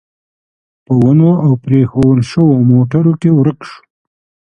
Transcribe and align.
په 0.85 0.93
ونو 1.01 1.31
او 1.45 1.51
پرېښوول 1.63 2.19
شوو 2.31 2.55
موټرو 2.71 3.13
کې 3.21 3.29
ورک 3.37 3.59
شو. 3.69 3.79